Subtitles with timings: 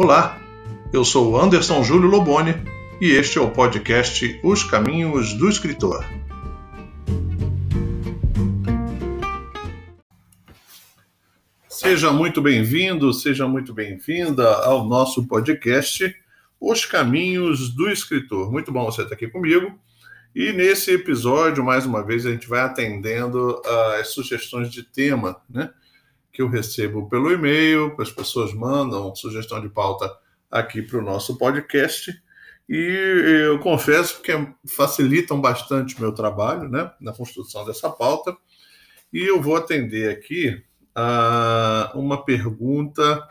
[0.00, 0.40] Olá,
[0.92, 2.54] eu sou Anderson Júlio Loboni
[3.00, 6.04] e este é o podcast Os Caminhos do Escritor.
[11.68, 16.14] Seja muito bem-vindo, seja muito bem-vinda ao nosso podcast
[16.60, 18.52] Os Caminhos do Escritor.
[18.52, 19.76] Muito bom você estar aqui comigo.
[20.32, 23.60] E nesse episódio, mais uma vez, a gente vai atendendo
[23.98, 25.70] as sugestões de tema, né?
[26.38, 30.08] Que eu recebo pelo e-mail, as pessoas mandam sugestão de pauta
[30.48, 32.12] aqui para o nosso podcast.
[32.68, 34.30] E eu confesso que
[34.64, 36.92] facilitam bastante o meu trabalho, né?
[37.00, 38.36] Na construção dessa pauta.
[39.12, 40.62] E eu vou atender aqui
[40.94, 43.28] a uma pergunta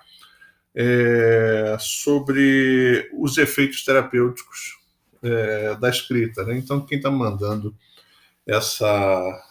[0.75, 4.75] é, sobre os efeitos terapêuticos
[5.23, 6.43] é, da escrita.
[6.43, 6.57] Né?
[6.57, 7.73] Então, quem está mandando
[8.45, 9.45] essa,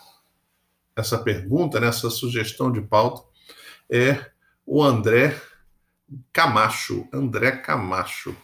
[0.95, 3.35] essa pergunta, né, essa sugestão de pauta,
[3.91, 4.25] é
[4.65, 5.41] o André
[6.33, 7.09] Camacho.
[7.13, 8.37] André Camacho.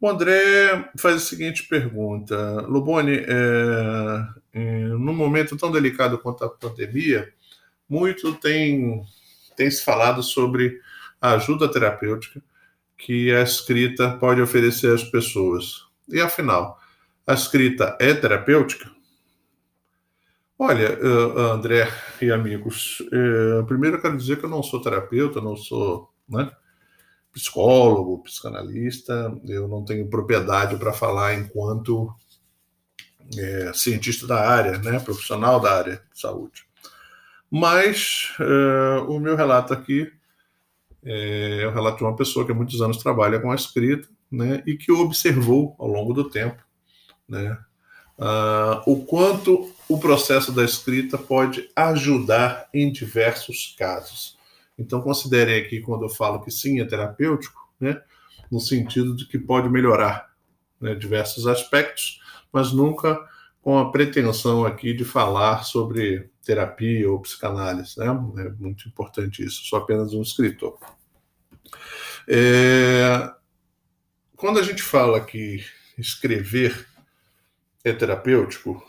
[0.00, 6.50] O André faz a seguinte pergunta: Lobone, é, é, num momento tão delicado quanto a
[6.50, 7.32] pandemia,
[7.88, 9.04] muito tem,
[9.56, 10.80] tem se falado sobre
[11.20, 12.42] a ajuda terapêutica
[12.98, 15.86] que a escrita pode oferecer às pessoas.
[16.08, 16.80] E afinal,
[17.26, 18.90] a escrita é terapêutica?
[20.64, 21.88] Olha, eh, André
[22.20, 26.52] e amigos, eh, primeiro eu quero dizer que eu não sou terapeuta, não sou né,
[27.32, 32.14] psicólogo, psicanalista, eu não tenho propriedade para falar enquanto
[33.36, 36.64] é, cientista da área, né, profissional da área de saúde.
[37.50, 38.28] Mas
[39.08, 40.12] o meu relato aqui
[41.02, 44.62] é, o relato de uma pessoa que há muitos anos trabalha com a escrita né,
[44.64, 46.62] e que observou ao longo do tempo
[47.28, 47.58] né,
[48.18, 54.38] uh, o quanto o processo da escrita pode ajudar em diversos casos.
[54.78, 58.00] Então, considerem aqui, quando eu falo que sim, é terapêutico, né,
[58.50, 60.30] no sentido de que pode melhorar
[60.80, 62.20] né, diversos aspectos,
[62.52, 63.18] mas nunca
[63.62, 67.98] com a pretensão aqui de falar sobre terapia ou psicanálise.
[67.98, 68.06] Né?
[68.06, 70.78] É muito importante isso, sou apenas um escritor.
[72.28, 73.30] É,
[74.36, 75.64] quando a gente fala que
[75.96, 76.86] escrever
[77.84, 78.82] é terapêutico,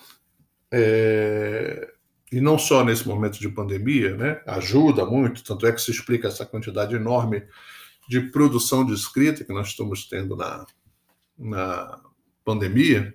[0.71, 1.91] é,
[2.31, 6.27] e não só nesse momento de pandemia, né, ajuda muito, tanto é que se explica
[6.27, 7.43] essa quantidade enorme
[8.09, 10.65] de produção de escrita que nós estamos tendo na,
[11.37, 11.99] na
[12.43, 13.13] pandemia.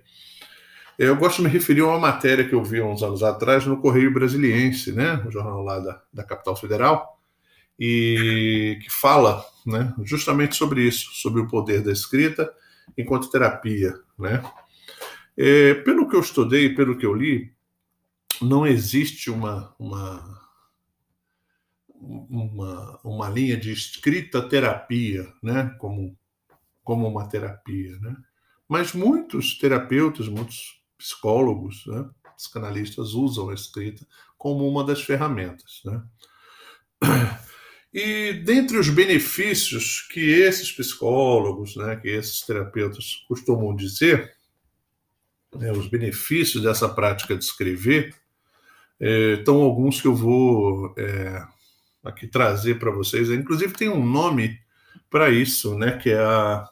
[0.97, 3.81] Eu gosto de me referir a uma matéria que eu vi uns anos atrás no
[3.81, 7.19] Correio Brasiliense, né, o jornal lá da, da capital federal,
[7.77, 12.51] e que fala né, justamente sobre isso, sobre o poder da escrita
[12.97, 13.95] enquanto terapia.
[14.17, 14.41] Né?
[15.41, 17.55] É, pelo que eu estudei, pelo que eu li,
[18.41, 20.41] não existe uma, uma,
[21.87, 26.13] uma, uma linha de escrita terapia, né, como,
[26.83, 27.97] como uma terapia.
[27.99, 28.17] Né?
[28.67, 34.05] Mas muitos terapeutas, muitos psicólogos, né, psicanalistas usam a escrita
[34.37, 35.81] como uma das ferramentas.
[35.85, 36.03] Né?
[37.93, 44.37] E dentre os benefícios que esses psicólogos, né, que esses terapeutas costumam dizer,
[45.55, 48.15] né, os benefícios dessa prática de escrever,
[48.99, 51.43] é, estão alguns que eu vou é,
[52.03, 53.29] aqui trazer para vocês.
[53.29, 54.59] Inclusive tem um nome
[55.09, 56.67] para isso, né, que é a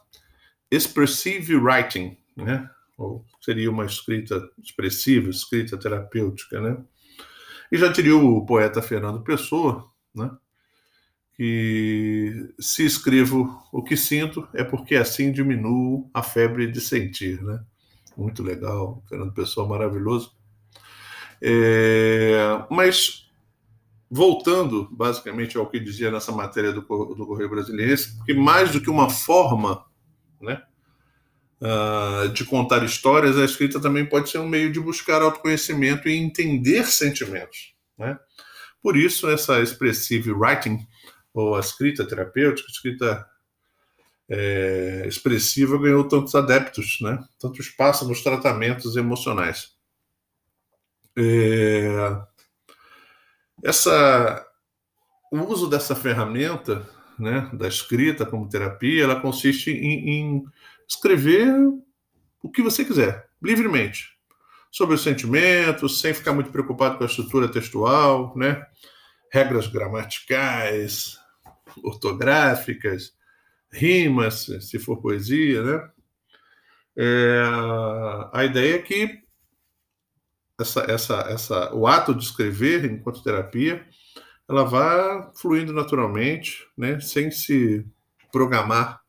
[0.70, 6.76] expressive writing, né, ou seria uma escrita expressiva, escrita terapêutica, né.
[7.70, 10.30] E já diria o poeta Fernando Pessoa, né,
[11.38, 17.64] que se escrevo o que sinto é porque assim diminuo a febre de sentir, né?
[18.18, 20.32] Muito legal, Fernando Pessoa maravilhoso.
[21.40, 22.36] É,
[22.68, 23.30] mas
[24.10, 28.90] voltando basicamente ao que dizia nessa matéria do, do Correio Brasiliense, que mais do que
[28.90, 29.84] uma forma,
[30.40, 30.60] né,
[31.62, 36.16] uh, de contar histórias, a escrita também pode ser um meio de buscar autoconhecimento e
[36.16, 38.18] entender sentimentos, né?
[38.82, 40.78] Por isso essa expressive writing
[41.32, 43.24] ou a escrita terapêutica, escrita
[44.28, 47.24] é, expressiva ganhou tantos adeptos, né?
[47.38, 49.76] tanto espaço nos tratamentos emocionais.
[51.16, 52.20] É,
[53.64, 54.46] essa,
[55.32, 56.88] o uso dessa ferramenta,
[57.18, 60.44] né, da escrita como terapia, ela consiste em, em
[60.86, 61.52] escrever
[62.42, 64.16] o que você quiser, livremente,
[64.70, 68.64] sobre os sentimentos, sem ficar muito preocupado com a estrutura textual, né?
[69.30, 71.18] regras gramaticais,
[71.82, 73.12] ortográficas,
[73.70, 75.90] rimas, se for poesia, né?
[76.96, 77.42] É,
[78.32, 79.22] a ideia é que
[80.58, 83.86] essa, essa, essa, o ato de escrever enquanto terapia,
[84.48, 86.98] ela vá fluindo naturalmente, né?
[87.00, 87.86] Sem se
[88.32, 89.00] programar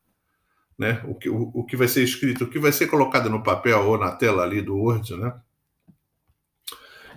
[0.80, 3.42] né, o, que, o, o que vai ser escrito, o que vai ser colocado no
[3.42, 5.38] papel ou na tela ali do Word, né?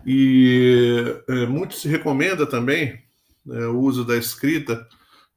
[0.05, 3.01] E é, muito se recomenda também
[3.49, 4.85] é, o uso da escrita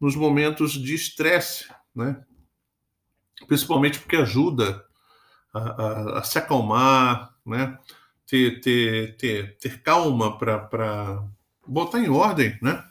[0.00, 2.22] nos momentos de estresse, né?
[3.46, 4.84] principalmente porque ajuda
[5.52, 7.78] a, a, a se acalmar, né?
[8.26, 11.24] ter, ter, ter, ter calma para
[11.66, 12.84] botar em ordem né?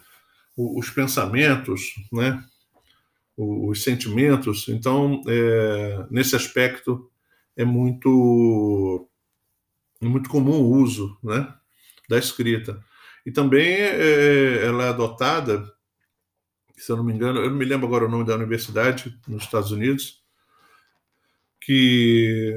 [0.56, 2.44] os pensamentos, né?
[3.38, 4.68] os sentimentos.
[4.70, 7.10] Então, é, nesse aspecto,
[7.56, 9.10] é muito,
[10.02, 11.54] muito comum o uso né?
[12.10, 12.82] da escrita.
[13.26, 15.75] E também é, ela é adotada,
[16.78, 19.44] se eu não me engano, eu não me lembro agora o nome da universidade nos
[19.44, 20.24] Estados Unidos,
[21.62, 22.54] que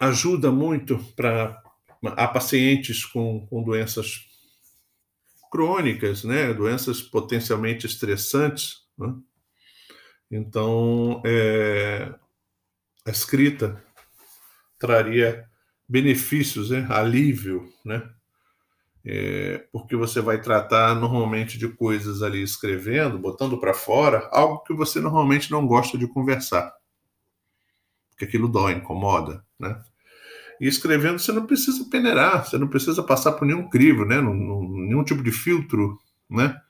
[0.00, 1.62] ajuda muito para
[2.02, 4.26] a pacientes com, com doenças
[5.50, 8.86] crônicas, né, doenças potencialmente estressantes.
[8.98, 9.14] Né?
[10.30, 12.14] Então, é,
[13.04, 13.82] a escrita
[14.78, 15.48] traria
[15.88, 18.08] benefícios, né, alívio, né,
[19.08, 24.74] é, porque você vai tratar normalmente de coisas ali escrevendo, botando para fora, algo que
[24.74, 26.74] você normalmente não gosta de conversar,
[28.10, 29.80] porque aquilo dói, incomoda, né?
[30.60, 34.20] E escrevendo você não precisa peneirar, você não precisa passar por nenhum crivo, né?
[34.20, 35.98] nenhum tipo de filtro,
[36.28, 36.60] né?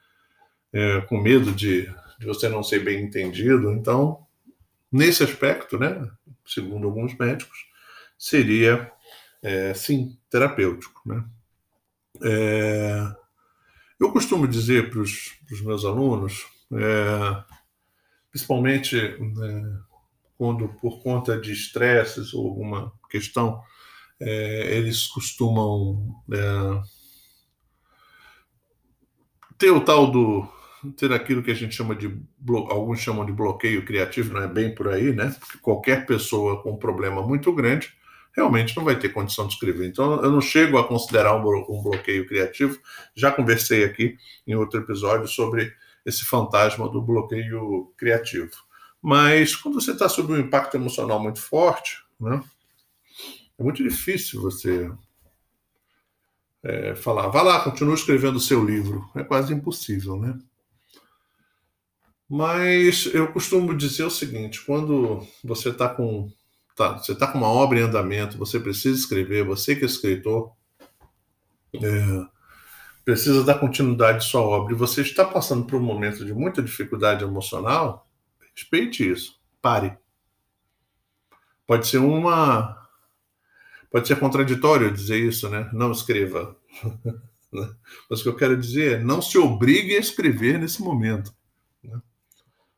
[0.73, 3.73] É, com medo de, de você não ser bem entendido.
[3.73, 4.27] Então,
[4.93, 6.07] nesse aspecto, né?
[6.45, 7.65] Segundo alguns médicos,
[8.19, 8.91] seria
[9.41, 11.25] é, sim terapêutico, né?
[12.23, 13.15] É,
[13.99, 17.45] eu costumo dizer para os meus alunos, é,
[18.31, 19.17] principalmente é,
[20.37, 23.61] quando por conta de estresses ou alguma questão,
[24.21, 26.83] é, eles costumam é,
[29.59, 30.49] ter o tal do
[30.97, 32.15] ter aquilo que a gente chama de
[32.71, 35.35] alguns chamam de bloqueio criativo, não é bem por aí, né?
[35.41, 37.93] Porque qualquer pessoa com um problema muito grande
[38.37, 39.89] realmente não vai ter condição de escrever.
[39.89, 42.79] Então, eu não chego a considerar um bloqueio criativo.
[43.15, 44.17] Já conversei aqui
[44.47, 45.73] em outro episódio sobre
[46.05, 48.51] esse fantasma do bloqueio criativo.
[49.01, 52.43] Mas quando você está sob um impacto emocional muito forte, né,
[53.59, 54.91] é muito difícil você
[56.63, 59.09] é, falar, vá lá, continue escrevendo o seu livro.
[59.15, 60.39] É quase impossível, né?
[62.29, 66.31] Mas eu costumo dizer o seguinte: quando você está com
[66.77, 70.53] tá, você está com uma obra em andamento, você precisa escrever, você que é escritor,
[71.75, 72.27] é,
[73.05, 76.63] precisa dar continuidade à sua obra, e você está passando por um momento de muita
[76.63, 78.07] dificuldade emocional,
[78.55, 79.97] respeite isso, pare.
[81.67, 82.87] Pode ser uma.
[83.91, 85.69] Pode ser contraditório dizer isso, né?
[85.73, 86.57] Não escreva.
[88.09, 91.35] Mas o que eu quero dizer é não se obrigue a escrever nesse momento.
[91.83, 92.01] Né?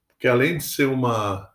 [0.09, 1.53] Porque além de ser uma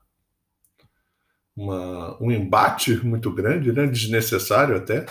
[1.56, 5.06] uma, um embate muito grande, né, desnecessário até,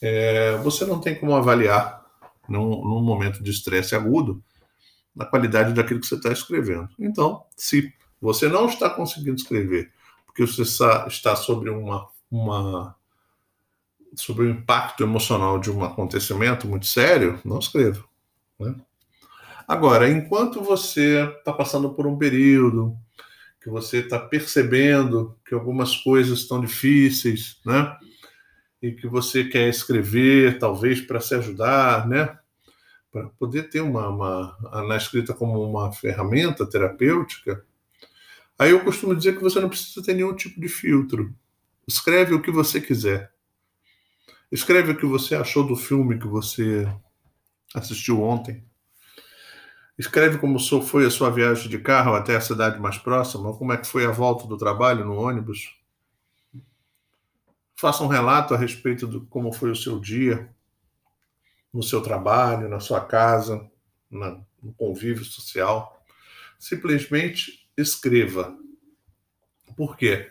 [0.00, 2.04] é, você não tem como avaliar
[2.48, 4.42] num, num momento de estresse agudo
[5.18, 6.88] a qualidade daquilo que você está escrevendo.
[6.98, 9.92] Então, se você não está conseguindo escrever
[10.38, 12.94] porque você está, está sobre uma, uma
[14.14, 18.04] sobre o impacto emocional de um acontecimento muito sério, não escreva.
[18.58, 18.74] Né?
[19.66, 22.96] Agora, enquanto você está passando por um período
[23.60, 27.96] que você está percebendo que algumas coisas estão difíceis, né?
[28.80, 32.38] E que você quer escrever, talvez para se ajudar, né?
[33.10, 37.64] Para poder ter uma, uma na escrita como uma ferramenta terapêutica.
[38.58, 41.34] Aí eu costumo dizer que você não precisa ter nenhum tipo de filtro.
[41.86, 43.32] Escreve o que você quiser.
[44.50, 46.86] Escreve o que você achou do filme que você
[47.74, 48.64] assistiu ontem.
[49.98, 53.76] Escreve como foi a sua viagem de carro até a cidade mais próxima, como é
[53.76, 55.76] que foi a volta do trabalho no ônibus.
[57.74, 60.48] Faça um relato a respeito de como foi o seu dia,
[61.74, 63.68] no seu trabalho, na sua casa,
[64.08, 66.00] no convívio social.
[66.58, 68.56] Simplesmente escreva.
[69.76, 70.30] Por quê?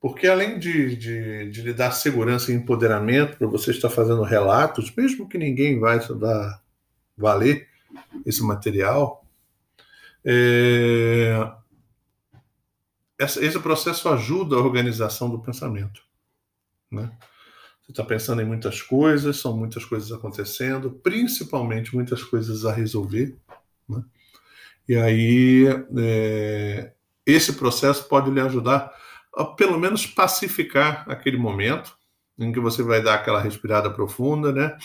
[0.00, 4.92] Porque além de, de, de lhe dar segurança e empoderamento para você estar fazendo relatos,
[4.96, 6.62] mesmo que ninguém vai dar
[7.16, 7.68] valer,
[8.24, 9.24] esse material,
[10.24, 11.52] é,
[13.18, 16.02] esse processo ajuda a organização do pensamento.
[16.90, 17.10] Né?
[17.82, 23.36] Você está pensando em muitas coisas, são muitas coisas acontecendo, principalmente muitas coisas a resolver.
[23.88, 24.02] Né?
[24.88, 25.66] E aí,
[25.98, 26.92] é,
[27.24, 28.92] esse processo pode lhe ajudar
[29.34, 31.96] a, pelo menos, pacificar aquele momento
[32.38, 34.76] em que você vai dar aquela respirada profunda, né?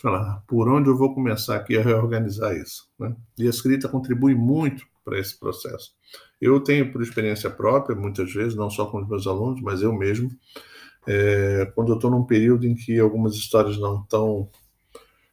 [0.00, 2.88] Falar, por onde eu vou começar aqui a reorganizar isso?
[2.98, 3.14] Né?
[3.38, 5.92] E a escrita contribui muito para esse processo.
[6.40, 9.92] Eu tenho, por experiência própria, muitas vezes, não só com os meus alunos, mas eu
[9.92, 10.30] mesmo,
[11.06, 14.48] é, quando eu estou num período em que algumas histórias não estão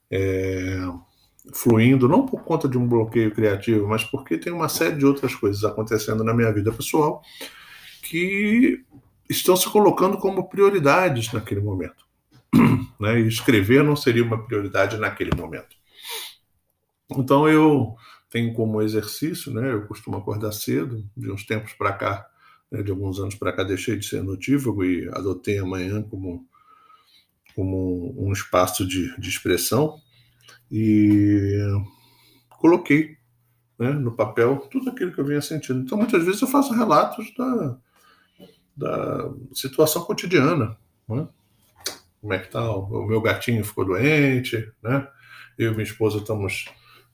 [0.10, 0.80] é,
[1.54, 5.36] fluindo, não por conta de um bloqueio criativo, mas porque tem uma série de outras
[5.36, 7.22] coisas acontecendo na minha vida pessoal
[8.02, 8.84] que
[9.30, 12.05] estão se colocando como prioridades naquele momento.
[12.98, 13.20] Né?
[13.20, 15.76] E escrever não seria uma prioridade naquele momento.
[17.12, 17.94] Então eu
[18.30, 19.74] tenho como exercício, né?
[19.74, 22.26] Eu costumo acordar cedo, de uns tempos para cá,
[22.72, 22.82] né?
[22.82, 26.48] de alguns anos para cá, deixei de ser notívago e adotei a manhã como
[27.54, 29.98] como um espaço de, de expressão
[30.70, 31.58] e
[32.50, 33.18] coloquei
[33.80, 35.80] né, no papel tudo aquilo que eu vinha sentindo.
[35.80, 37.78] Então, muitas vezes eu faço relatos da,
[38.76, 40.78] da situação cotidiana.
[41.08, 41.28] Né?
[42.22, 42.70] Como é que tá?
[42.70, 45.08] O meu gatinho ficou doente, né?
[45.58, 46.66] Eu e minha esposa estamos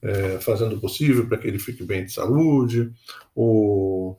[0.02, 2.92] é, fazendo o possível para que ele fique bem de saúde.
[3.34, 4.16] O,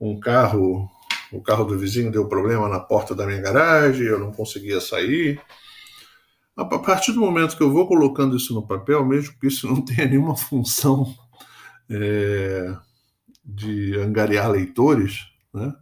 [0.00, 0.90] um carro,
[1.32, 5.40] o carro do vizinho deu problema na porta da minha garagem, eu não conseguia sair.
[6.56, 9.80] A partir do momento que eu vou colocando isso no papel, mesmo que isso não
[9.84, 11.14] tenha nenhuma função
[11.88, 12.76] é,
[13.44, 15.72] de angariar leitores, né?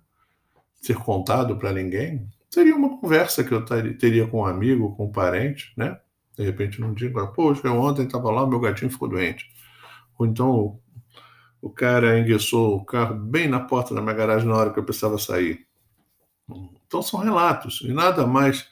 [0.80, 5.12] ser contado para ninguém, seria uma conversa que eu teria com um amigo, com um
[5.12, 5.98] parente, né?
[6.36, 9.46] De repente não digo, poxa, eu ontem estava lá, meu gatinho ficou doente.
[10.18, 10.80] Ou então
[11.62, 14.84] o, cara enguiçou o carro bem na porta da minha garagem na hora que eu
[14.84, 15.66] precisava sair.
[16.86, 18.66] Então são relatos, e nada mais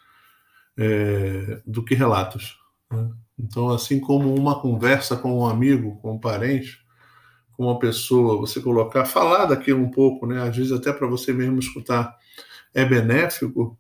[0.77, 2.59] é, do que relatos.
[2.91, 3.11] Né?
[3.39, 6.85] Então, assim como uma conversa com um amigo, com um parente,
[7.53, 10.43] com uma pessoa, você colocar, falar daquilo um pouco, né?
[10.43, 12.17] às vezes até para você mesmo escutar,
[12.75, 13.79] é benéfico.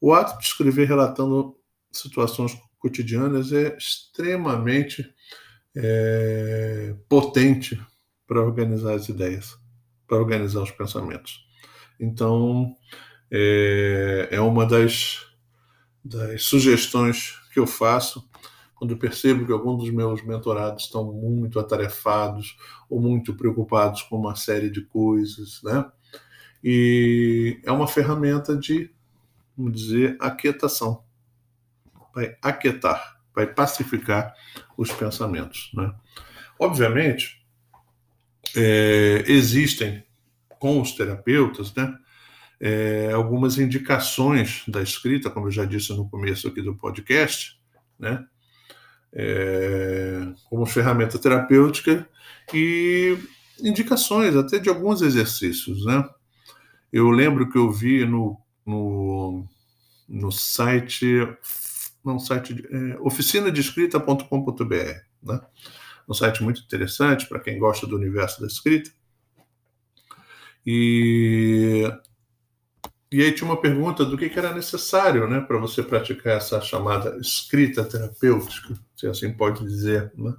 [0.00, 1.56] O ato de escrever relatando
[1.92, 5.04] situações cotidianas é extremamente
[5.74, 7.80] é, potente
[8.26, 9.56] para organizar as ideias,
[10.06, 11.46] para organizar os pensamentos.
[11.98, 12.74] Então,
[13.30, 15.26] é, é uma das,
[16.04, 18.28] das sugestões que eu faço
[18.76, 22.56] quando percebo que alguns dos meus mentorados estão muito atarefados
[22.90, 25.90] ou muito preocupados com uma série de coisas, né?
[26.68, 28.90] E é uma ferramenta de,
[29.56, 31.06] vamos dizer, aquietação
[32.12, 34.34] vai aquietar, vai pacificar
[34.76, 35.70] os pensamentos.
[35.74, 35.94] Né?
[36.58, 37.46] Obviamente,
[38.56, 40.02] é, existem
[40.58, 41.94] com os terapeutas né,
[42.58, 47.60] é, algumas indicações da escrita, como eu já disse no começo aqui do podcast,
[47.98, 48.24] né,
[49.12, 52.08] é, como ferramenta terapêutica
[52.52, 53.16] e
[53.60, 55.84] indicações até de alguns exercícios.
[55.84, 56.02] Né?
[56.96, 59.46] Eu lembro que eu vi no, no,
[60.08, 61.28] no site
[62.02, 64.74] num site é, oficinadescrita.com.br,
[65.22, 65.40] né?
[66.08, 68.90] um site muito interessante para quem gosta do universo da escrita.
[70.64, 71.82] E,
[73.12, 76.62] e aí tinha uma pergunta do que, que era necessário né, para você praticar essa
[76.62, 80.10] chamada escrita terapêutica, se assim pode dizer.
[80.16, 80.34] Né?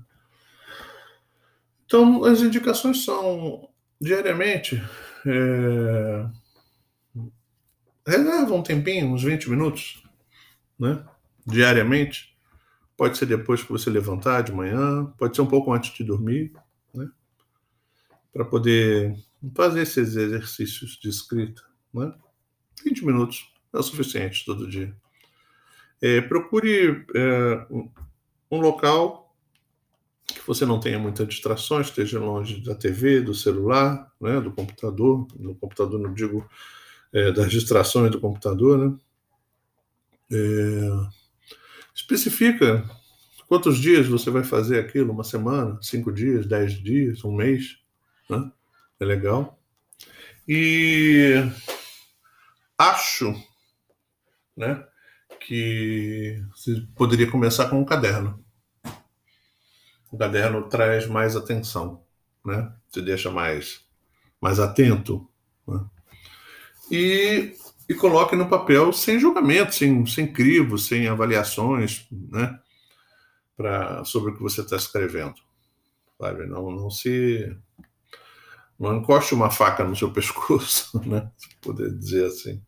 [1.86, 3.70] Então, as indicações são
[4.02, 4.82] diariamente.
[5.24, 6.26] É,
[8.12, 10.04] reserva um tempinho, uns 20 minutos,
[10.80, 11.04] né?
[11.46, 12.36] diariamente.
[12.96, 16.52] Pode ser depois que você levantar de manhã, pode ser um pouco antes de dormir,
[16.94, 17.08] né?
[18.34, 19.16] Para poder
[19.56, 21.62] fazer esses exercícios de escrita,
[21.94, 22.12] né?
[22.84, 24.96] 20 minutos é o suficiente todo dia.
[26.02, 27.68] É, procure é,
[28.50, 29.36] um local
[30.26, 35.28] que você não tenha muitas distrações, esteja longe da TV, do celular, né, do computador.
[35.40, 36.48] No computador não digo
[37.14, 38.98] é, das distrações do computador, né?
[40.32, 41.18] É,
[41.98, 42.88] Especifica
[43.48, 47.80] quantos dias você vai fazer aquilo, uma semana, cinco dias, dez dias, um mês.
[48.30, 48.52] Né?
[49.00, 49.60] É legal.
[50.48, 51.34] E
[52.78, 53.34] acho
[54.56, 54.86] né,
[55.40, 58.46] que você poderia começar com um caderno.
[60.12, 62.06] O caderno traz mais atenção,
[62.46, 62.72] né?
[62.92, 63.84] Te deixa mais,
[64.40, 65.28] mais atento.
[65.68, 65.84] Né?
[66.92, 67.56] E
[67.90, 72.60] e coloque no papel sem julgamento, sem, sem crivo, sem avaliações, né?
[73.56, 75.36] Pra, sobre o que você está escrevendo.
[76.20, 76.46] Sabe?
[76.46, 77.56] Não, não se.
[78.78, 81.32] Não encoste uma faca no seu pescoço, né?
[81.38, 82.62] Se poder dizer assim.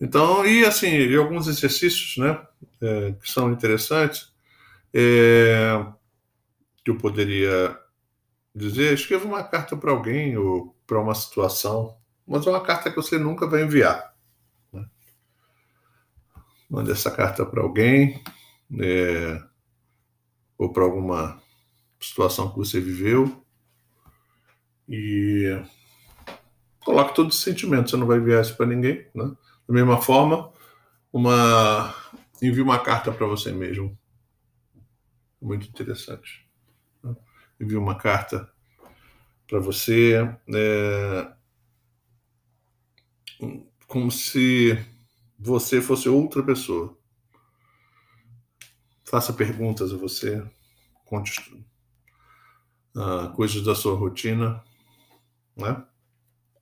[0.00, 2.40] Então, e assim, e alguns exercícios, né?
[2.80, 4.32] É, que são interessantes,
[4.94, 5.84] é,
[6.84, 7.76] que eu poderia
[8.54, 11.99] dizer: escreva uma carta para alguém ou para uma situação
[12.30, 14.14] mas é uma carta que você nunca vai enviar.
[14.72, 14.88] Né?
[16.70, 18.22] Mande essa carta para alguém,
[18.80, 19.42] é,
[20.56, 21.42] ou para alguma
[22.00, 23.44] situação que você viveu.
[24.88, 25.60] E
[26.84, 29.08] coloque todos os sentimentos, você não vai enviar isso para ninguém.
[29.12, 29.24] Né?
[29.66, 30.52] Da mesma forma,
[31.12, 31.92] uma
[32.40, 33.98] envie uma carta para você mesmo.
[35.42, 36.48] Muito interessante.
[37.02, 37.12] Né?
[37.60, 38.48] Envie uma carta
[39.48, 40.14] para você.
[40.54, 41.39] É,
[43.86, 44.78] como se
[45.38, 46.96] você fosse outra pessoa.
[49.04, 50.42] Faça perguntas a você,
[51.04, 51.40] conte
[52.94, 54.62] uh, coisas da sua rotina,
[55.56, 55.84] né?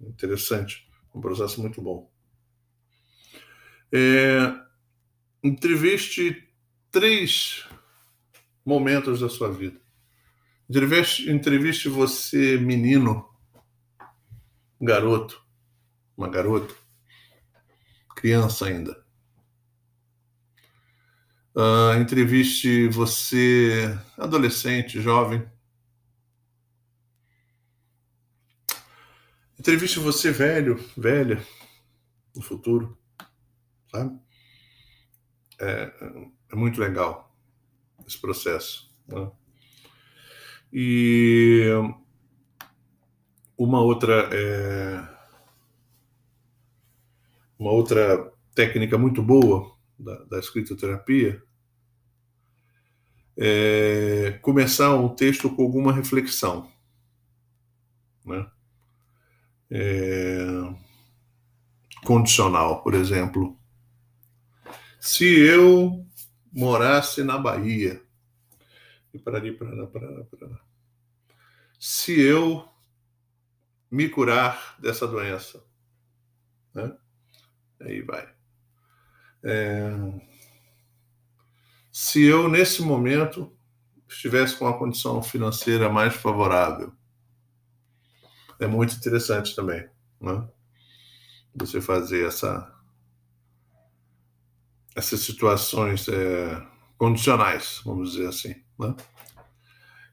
[0.01, 2.11] Interessante, um processo muito bom.
[3.93, 4.55] É,
[5.43, 6.49] entreviste
[6.91, 7.67] três
[8.65, 9.81] momentos da sua vida.
[10.69, 13.29] Entreviste, entreviste você, menino,
[14.81, 15.43] garoto,
[16.19, 16.75] uma garota,
[18.17, 19.07] criança ainda.
[21.55, 25.49] Uh, entreviste você, adolescente, jovem.
[29.59, 31.41] Entreviste você, velho, velha,
[32.35, 32.99] no futuro,
[33.91, 34.19] sabe?
[35.61, 35.93] É,
[36.51, 37.33] é muito legal
[38.07, 38.93] esse processo.
[39.07, 39.31] Né?
[40.73, 41.67] E
[43.57, 44.29] uma outra.
[44.33, 45.18] É
[47.59, 51.43] uma outra técnica muito boa da, da escritoterapia
[53.37, 56.71] é começar um texto com alguma reflexão.
[58.25, 58.51] Né?
[59.71, 60.39] É,
[62.05, 63.57] condicional, por exemplo.
[64.99, 66.05] Se eu
[66.53, 68.03] morasse na Bahia,
[69.15, 69.21] e
[71.79, 72.69] se eu
[73.91, 75.65] me curar dessa doença,
[76.75, 76.97] né?
[77.81, 78.29] Aí vai.
[79.43, 79.91] É...
[81.91, 83.53] Se eu, nesse momento,
[84.09, 86.93] estivesse com uma condição financeira mais favorável,
[88.61, 89.89] é muito interessante também,
[90.21, 90.49] né?
[91.55, 92.73] Você fazer essa,
[94.95, 98.95] essas situações é, condicionais, vamos dizer assim, né?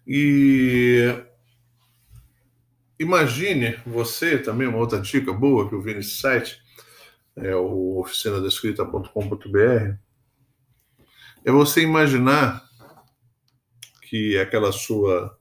[0.07, 1.23] E
[2.99, 6.64] imagine você também, uma outra dica boa que eu vi nesse site,
[7.35, 9.97] é o oficinadescrita.com.br,
[11.43, 12.67] é você imaginar
[14.01, 15.37] que aquela sua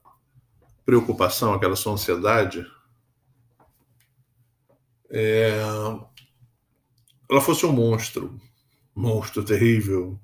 [0.85, 2.65] preocupação, aquela sua ansiedade,
[5.09, 5.59] é,
[7.29, 8.39] ela fosse um monstro,
[8.93, 10.19] monstro terrível,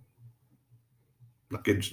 [1.49, 1.91] daqueles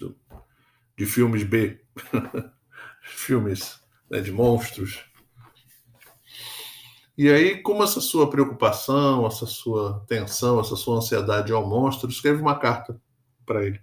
[0.96, 1.80] de filmes B,
[3.02, 5.04] filmes né, de monstros.
[7.18, 12.40] E aí, como essa sua preocupação, essa sua tensão, essa sua ansiedade ao monstro, escreve
[12.40, 13.02] uma carta
[13.44, 13.80] para ele.